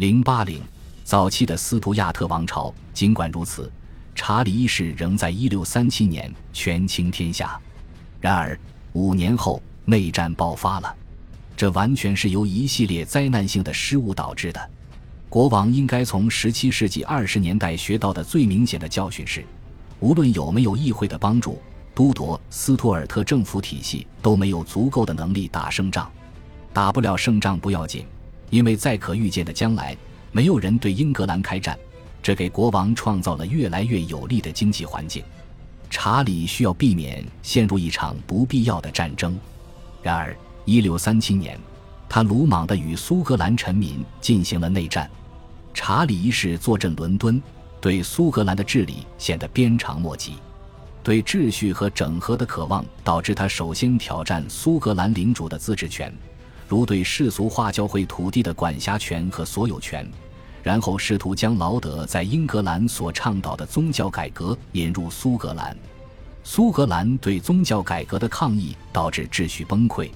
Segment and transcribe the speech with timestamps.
[0.00, 0.62] 零八零，
[1.04, 3.70] 早期的斯图亚特王朝，尽管如此，
[4.14, 7.60] 查理一世仍在一六三七年权倾天下。
[8.18, 8.58] 然而
[8.94, 10.96] 五年后，内战爆发了，
[11.54, 14.70] 这完全是由一系列灾难性的失误导致的。
[15.28, 19.44] 国王应该从十七世纪二十年代学到的最明显的教训是，
[19.98, 21.60] 无论有没有议会的帮助，
[21.94, 26.10] 都铎斯图尔特政府体系都没有足够的能力打胜仗。
[26.72, 28.06] 打不了胜仗不要紧。
[28.50, 29.96] 因为在可预见的将来，
[30.32, 31.78] 没有人对英格兰开战，
[32.22, 35.24] 这给国王创造了越来越有利的经济环境。
[35.88, 39.38] 查理需要避免陷入一场不必要的战争。
[40.02, 40.36] 然而
[40.66, 41.58] ，1637年，
[42.08, 45.10] 他鲁莽地与苏格兰臣民进行了内战。
[45.74, 47.40] 查理一世坐镇伦敦，
[47.80, 50.34] 对苏格兰的治理显得鞭长莫及。
[51.02, 56.12] 对秩序和整合的渴望导致他首先挑战苏格兰领主的自治权。
[56.70, 60.08] 如对世俗化教会土地的管辖权和所有权，
[60.62, 65.76] 然后试图将劳德在英格兰所倡导的宗教改革引入苏格兰。
[66.44, 70.08] 苏格兰对宗教改革的抗议导致秩序崩溃，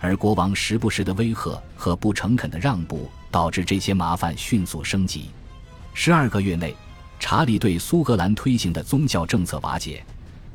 [0.00, 5.30] 而国王时不时的威吓和不诚恳的让步导致这些麻烦迅速升级。
[5.92, 6.74] 十二个月内，
[7.20, 10.04] 查理对苏格兰推行的宗教政策瓦解，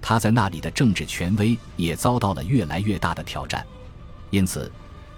[0.02, 3.66] 他在那里的政治权威也遭到了越来越大的挑战，
[4.32, 4.70] 因此。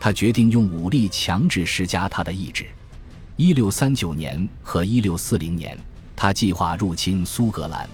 [0.04, 2.66] 他决定用武力强制施加他的意志。
[3.36, 5.78] 一六三九年和一六四零年，
[6.16, 7.88] 他计划入侵苏格兰。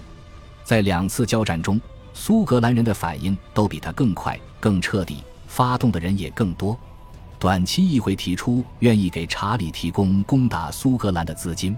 [0.64, 1.78] 在两次交战中，
[2.14, 6.74] 苏格兰人的反应都比他更快、更彻底，发动的人也更多。
[7.38, 11.76] 短期议会提出愿意给查理提供攻打苏格兰的资金，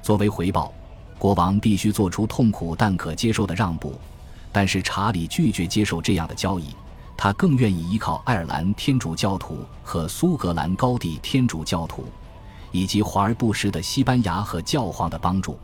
[0.00, 0.72] 作为回报，
[1.18, 3.98] 国王必须做出痛苦但可接受的让步。
[4.52, 6.66] 但是查理拒绝接受这样的交易。
[7.16, 12.04] 他更愿意依靠爱尔兰天主教徒和苏格兰高地天主教徒，
[12.70, 15.58] 以及华而不实的西班牙和教皇的帮助。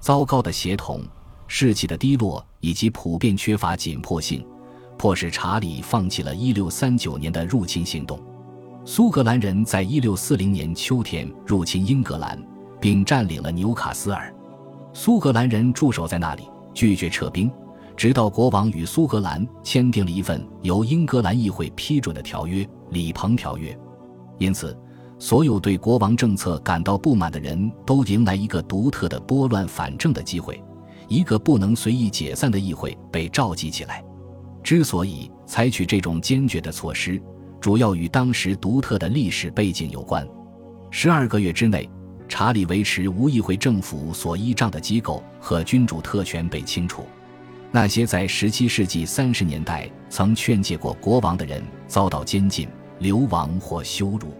[0.00, 1.02] 糟糕的协同、
[1.46, 4.44] 士气的低落以及普遍缺乏紧迫性，
[4.96, 8.18] 迫使查理放弃了1639年的入侵行动。
[8.84, 12.40] 苏格兰人在1640年秋天入侵英格兰，
[12.80, 14.32] 并占领了纽卡斯尔。
[14.92, 17.50] 苏格兰人驻守在那里，拒绝撤兵。
[17.96, 23.72] 直到国王与苏格兰签订了一份由英格兰议会批准的条约《里彭条约》，
[24.38, 24.76] 因此，
[25.18, 30.62] 所有对国王政策感到不满的人都迎来一个独特的拨乱反正的机会。
[31.08, 34.04] 一个不能随意解散的议会被召集起来。
[34.62, 37.22] 之所以采取这种坚决的措施，
[37.60, 40.26] 主要与当时独特的历史背景有关。
[40.90, 41.88] 十二个月之内，
[42.28, 47.04] 查理维持无议会政府所依仗的机构和君主特权被清除。
[47.76, 52.66] 那些在17世纪30年代曾劝诫过国王的人遭到监禁、
[53.00, 54.34] 流亡或羞辱，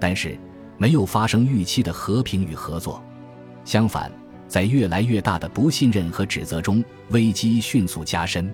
[0.00, 0.36] 但是
[0.76, 3.00] 没有发生预期的和平与合作。
[3.64, 4.10] 相反，
[4.48, 8.52] 在越来越大的不信任和指责中，危机迅速加深。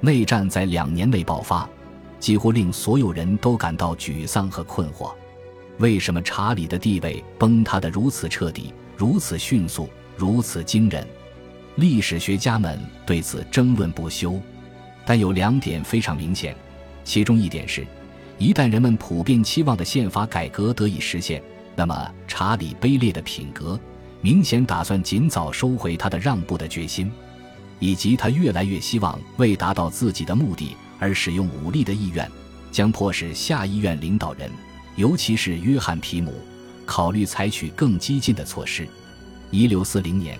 [0.00, 1.68] 内战在两年内爆发，
[2.18, 5.12] 几乎令所有人都感到沮丧和困惑。
[5.76, 11.06] 为什么查理的地位崩塌得如此彻底、如此迅速、如此惊人？
[11.76, 14.40] 历史学家们对此争论不休，
[15.06, 16.54] 但有两点非常明显。
[17.04, 17.86] 其中一点是，
[18.38, 21.42] 一旦人们普遍期望的宪法改革得以实现，
[21.74, 23.78] 那么查理卑劣的品格
[24.20, 27.10] 明显打算尽早收回他的让步的决心，
[27.78, 32.30] 以及他越来越希望为达到自己的目的而使用武力的意愿，
[32.70, 34.50] 将迫使下议院领导人，
[34.96, 36.34] 尤其是约翰皮姆，
[36.84, 38.86] 考虑采取更激进的措施。
[39.50, 40.38] 一六四零年。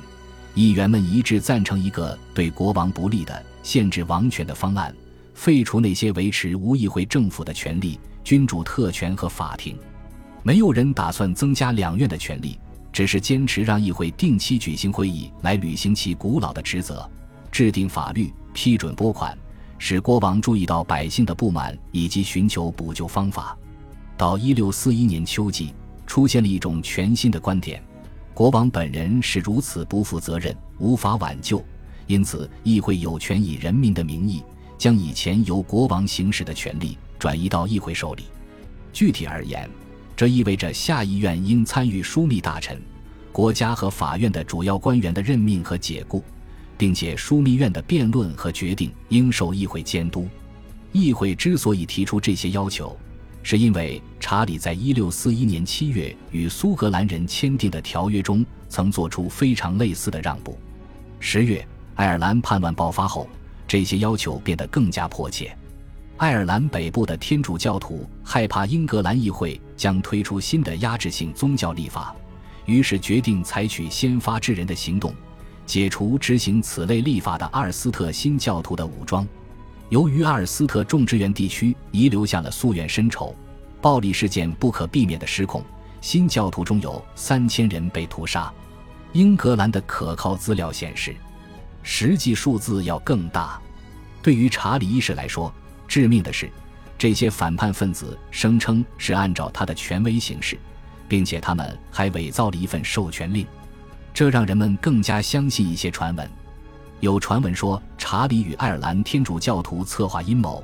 [0.55, 4.95] 议员们一致赞成一个对国王不利的限制王权的方案，
[5.35, 9.79] 废除那些维持无议会政府的权利、君主特权和法庭。
[10.43, 12.59] 没有人打算增加两院的权利，
[12.93, 17.09] 只是坚持让议会定期举行会议来履行其古老的职责，
[17.53, 19.37] 制定法律、批准拨款，
[19.79, 23.57] 使国王注意到百姓的不满以及寻求补救方法。
[24.17, 25.75] 到一六四一年秋季，
[26.07, 27.83] 出现了一种全新的观点。
[28.33, 31.63] 国王本人是如此不负责任，无法挽救，
[32.07, 34.43] 因此议会有权以人民的名义
[34.79, 38.25] 将以前由国王行使的权利转移到议会手里。
[38.93, 39.69] 具体而言，
[40.17, 42.81] 这意味着下议院应参与枢密大臣、
[43.31, 46.25] 国家和法院的主要官员的任命和解雇，
[46.79, 50.27] 并且枢密院的辩论和决定应受议会监督。
[50.93, 52.97] 议会之所以提出这些要求。
[53.43, 60.59] 是因为查理在1641年7月与苏格兰人签订的条约中曾做出非常类似的让步。
[61.19, 63.29] 十月，爱尔兰叛乱爆发后，
[63.67, 65.57] 这些要求变得更加迫切。
[66.17, 72.15] 爱尔兰北部的天主教徒害怕英格兰议会将推出新的压制性宗教立法，
[72.67, 75.15] 于是决定采取先发制人的行动，
[75.65, 79.27] 解除执行此类立法的阿尔斯特新教徒的武装。
[79.91, 83.35] 由于阿尔斯特种植园地区遗留下了夙愿深仇，
[83.81, 85.65] 暴力事件不可避免的失控，
[86.01, 88.53] 新教徒中有三千人被屠杀。
[89.13, 91.17] 英格兰的可靠资料显示，
[91.83, 93.61] 实际数字要更大。
[94.23, 95.53] 对于查理一世来说，
[95.89, 96.49] 致命的是，
[96.97, 100.57] 这些反叛分子声称是按照他的权威行事，
[101.09, 103.45] 并且他们还伪造了一份授权令，
[104.15, 106.31] 这让人们更加相信一些传闻。
[107.01, 110.63] 有传闻说，查理与爱尔兰天主教徒策划阴谋，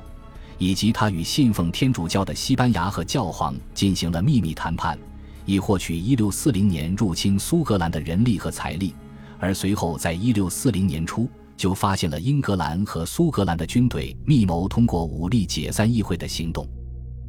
[0.59, 4.97] 以及他与信奉天主教的西班牙和教皇进行了秘密谈判。
[5.45, 8.93] 以获取1640年入侵苏格兰的人力和财力，
[9.39, 16.67] 而随后在1640年初就发现了英格兰和苏格兰的军队密谋通过武力解散议会的行动。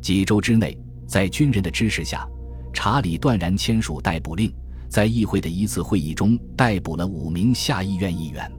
[0.02, 0.76] 几周之内，
[1.06, 2.28] 在军人的支持下，
[2.74, 4.52] 查理断然签署逮捕令，
[4.90, 8.52] 在议会的一次会议中逮捕了五名下议院议员。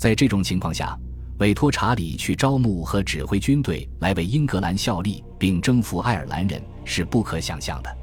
[0.00, 0.98] 在这种情况下，
[1.40, 7.96] 委托查理去招募和指挥军队来为英格兰效力并征服爱尔兰人是不可想象的。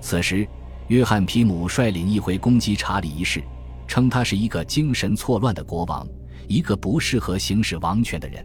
[0.00, 0.44] 此时，
[0.88, 3.40] 约翰皮姆率领议会攻击查理一世，
[3.86, 6.04] 称他是一个精神错乱的国王，
[6.48, 8.44] 一个不适合行使王权的人。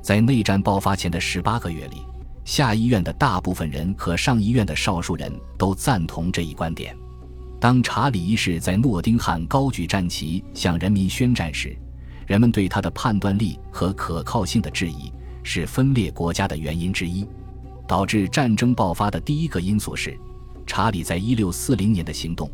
[0.00, 1.98] 在内战爆发前的十八个月里，
[2.46, 6.96] 下议院的大部分人和上议院的少数人都赞同这一观点。
[7.60, 11.76] 当查理一世在诺丁汉高举战旗向人民宣战时，
[12.30, 15.12] 人们对他的判断力和可靠性的质疑
[15.42, 17.26] 是分裂国家的原因之一。
[17.88, 20.16] 导致战争爆发的第一个因素是。
[20.64, 22.48] 查理在一六四零年的行动，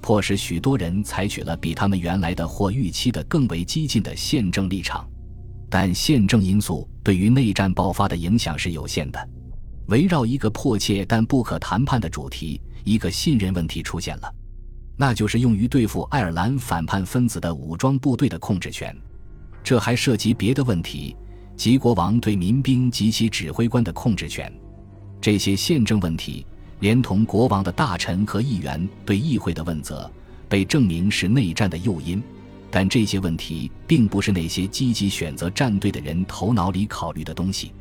[0.00, 5.06] 迫使许多人采取了比他们原来的或预期的更为激进的宪政立场，
[5.68, 9.28] 但宪政因素对于内战爆发的影响是有限的。
[9.88, 14.34] 围绕一个迫切但不可谈判的主题，一个信任问题出现了，
[14.96, 18.96] 那就是用于对付爱尔兰反叛分子的武装部队的控制权。
[19.68, 21.14] 这还涉及别的问题，
[21.54, 24.50] 即国王对民兵及其指挥官的控制权。
[25.20, 26.46] 这些宪政问题。
[26.80, 30.10] 连同国王的大臣和议员对议会的问责，
[30.48, 32.22] 被证明是内战的诱因，
[32.70, 37.72] 但这些问题并不是那些积极选择站队的人头脑里考虑的东西。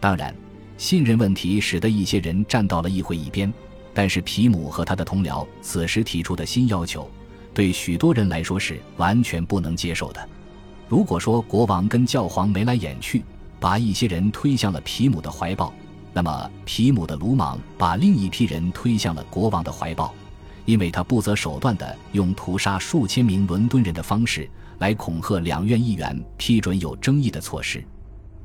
[0.00, 0.34] 当然，
[0.78, 3.52] 信任问题使得一些人站到了议会一边，
[3.92, 7.10] 但是皮姆和他的同僚此时提出的新要求，
[7.52, 10.28] 对许多人来说是完全不能接受的。
[10.88, 13.24] 如果说国王跟教皇眉来眼去，
[13.58, 15.72] 把一些人推向了皮姆的怀抱。
[16.12, 20.14] 那么，皮姆的鲁莽把另一批人推向了国王的怀抱，
[20.64, 24.48] 因为他不择手段地用屠杀数千名伦敦人的方式
[24.78, 27.84] 来恐吓两院议员批准有争议的措施。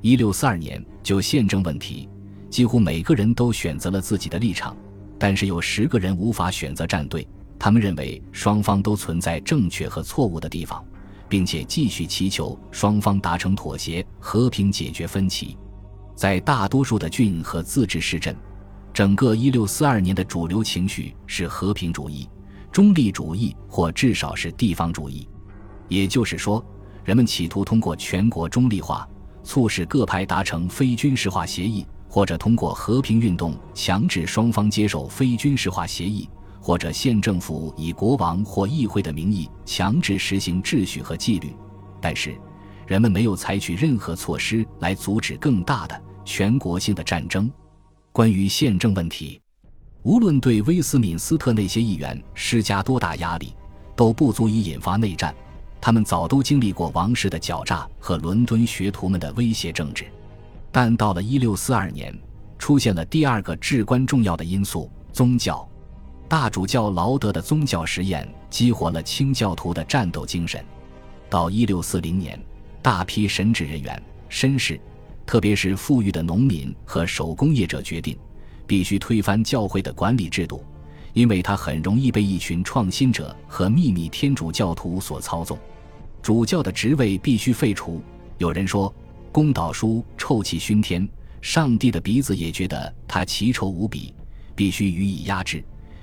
[0.02, 2.10] 一六四二年，就宪政问题，
[2.50, 4.76] 几乎每个人都选择了自己的立场，
[5.20, 7.26] 但是有十个人无法选择站队，
[7.60, 10.84] 他们认为双方都存在正确和错误的地方，
[11.32, 15.58] 并且继续祈求双方达成妥协，和平解决分歧。
[16.14, 18.36] 在大多数的郡和自治市镇，
[18.92, 22.30] 整个1642年的主流情绪是和平主义、
[22.70, 25.26] 中立主义或至少是地方主义。
[25.88, 26.62] 也就是说，
[27.06, 29.08] 人们企图通过全国中立化，
[29.42, 36.30] 促使各派达成非军事化协议，或者通过和平运动强制双方接受非军事化协议，
[36.62, 41.54] 或者县政府以国王或议会的名义强制实行秩序和纪律。
[42.00, 42.36] 但是，
[42.88, 46.02] 人们没有采取任何措施来阻止更大的。
[46.24, 47.52] 全国性的战争，
[48.12, 49.42] 关于宪政问题，
[50.04, 53.56] 无论对威斯敏斯特那些议员施加多大压力，
[53.96, 55.34] 都不足以引发内战。
[55.82, 60.06] 他们早都经历过王室的狡诈和伦敦学徒们的威胁政治。
[60.72, 62.20] 但到了1642年，
[62.60, 65.68] 出现了第二个至关重要的因素——宗教。
[66.32, 70.64] 大主教劳德的宗教实验激活了清教徒的战斗精神。
[71.30, 72.42] 到1640年，
[72.82, 74.80] 大批神职人员、绅士。
[75.26, 78.18] 特别是富裕的农民和手工业者决定，
[78.66, 80.64] 必须推翻教会的管理制度，
[81.12, 85.60] 因为它很容易被一群创新者和秘密天主教徒所操纵。
[86.22, 88.02] 主教的职位必须废除。
[88.38, 88.94] 有人说，
[89.34, 91.06] 公祷书臭气熏天，
[91.42, 94.14] 上帝的鼻子也觉得它奇臭无比，
[94.56, 95.62] 必须予以压制，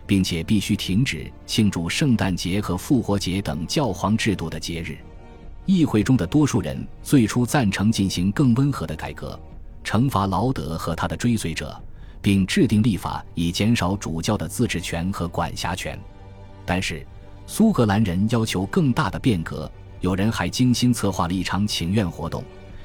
[0.08, 4.96] 并且必须停止庆祝圣诞节和复活节等教皇制度的节日。
[5.66, 9.38] 议会中的多数人最初赞成进行更温和的改革，
[9.84, 11.78] 惩罚劳德和他的追随者，
[12.22, 16.00] 并制定立法以减少主教的自治权和管辖权。
[16.64, 17.06] 但是，
[17.46, 22.42] 苏格兰人要求更大的变革，有人还精心策划了一场请愿活动，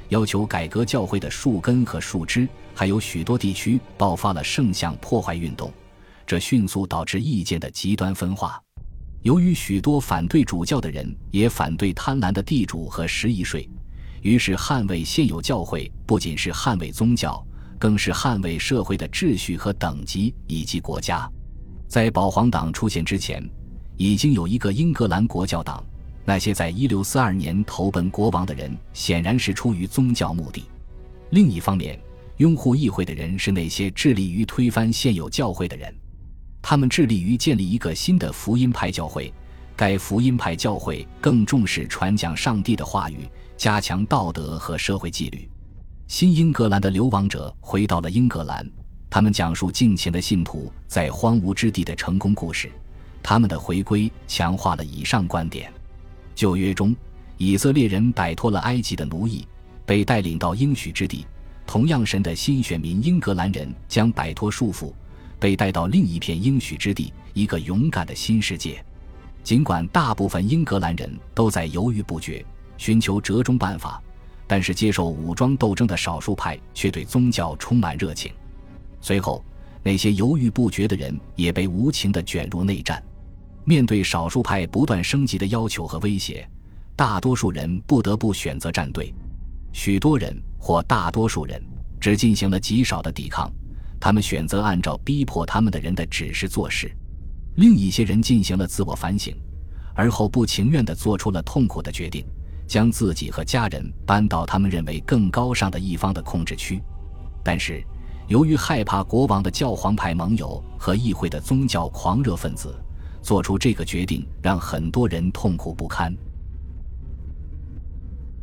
[0.10, 2.46] 要求改革教会的树根和树枝。
[2.76, 5.72] 还有许多地区爆发了圣像破坏运动，
[6.26, 8.62] 这迅速导致意见的极端分化。
[9.22, 13.70] 由于许多反对主教的人也反对贪婪的地主和十一税，
[14.22, 17.46] 于是捍卫现有教会不仅是捍卫宗教，
[17.80, 21.30] 更是捍卫社会的秩序和等级以及国家。
[21.88, 23.42] 在保皇党出现之前，
[23.96, 25.84] 已经有一个英格兰国教党。
[26.26, 30.64] 那些在1642年投奔国王的人，显然是出于宗教目的。
[31.32, 32.00] 另一方面，
[32.38, 35.94] 拥护议会的人是那些致力于推翻现有教会的人，
[36.64, 39.32] 他们致力于建立一个新的福音派教会。
[39.76, 43.28] 该福音派教会更重视传讲上帝的话语，
[43.58, 45.50] 加强道德和社会纪律。
[46.08, 48.66] 新英格兰的流亡者回到了英格兰，
[49.10, 52.72] 他们讲述敬虔的信徒在荒芜之地的成功故事。
[53.22, 55.74] 他们的回归强化了以上观点。
[56.34, 56.96] 旧约中，
[57.38, 59.46] 以色列人摆脱了埃及的奴役，
[59.86, 61.26] 被带领到应许之地。
[61.66, 64.94] 同样，神的新选民英格兰人将摆脱束缚，
[65.44, 68.82] 被带到另一片应许之地，一个勇敢的新世界。
[69.44, 72.46] 尽管大部分英格兰人都在犹豫不决，
[72.78, 74.02] 寻求折中办法，
[74.48, 78.32] 但是接受武装斗争的少数派却对宗教充满热情。
[79.02, 79.44] 随后，
[79.84, 83.04] 那些犹豫不决的人也被无情地卷入内战。
[83.66, 86.50] 面对少数派不断升级的要求和威胁，
[86.96, 89.14] 大多数人不得不选择站队。
[89.74, 91.62] 许多人或大多数人
[92.00, 93.52] 只进行了极少的抵抗，
[94.04, 96.94] 他们选择按照逼迫他们的人的指示做事。
[97.56, 99.34] 另一些人进行了自我反省，
[99.96, 102.26] 而后不情愿地做出了痛苦的决定，
[102.68, 106.84] 将自己和家人搬到他们认为更高尚的一方的控制区。
[107.46, 107.82] 但是，
[108.28, 112.76] 由于害怕国王的教皇派盟友和议会的宗教狂热分子。
[113.22, 116.14] 做出这个决定让很多人痛苦不堪。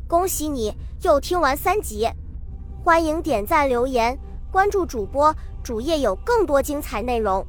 [0.08, 2.08] 恭喜你又听完三集，
[2.82, 4.18] 欢迎点赞、留言、
[4.50, 7.44] 关注主播，主页有更多精彩内容。